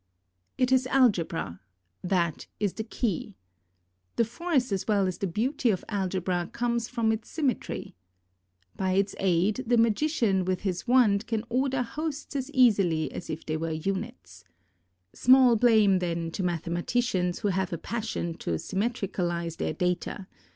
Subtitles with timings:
[0.57, 1.61] It is algebra,—
[2.13, 3.35] that is the key.
[4.15, 7.29] The force as well lo ON GRAVITATION as the beauty of algebra comes from its
[7.29, 7.93] symmetry.
[8.75, 13.45] By its aid, the magician with his wand can order hosts as easily as if
[13.45, 14.43] they were units.
[15.13, 20.25] Small blame, then, to mathematicians who have a passion to symmetricalize their data.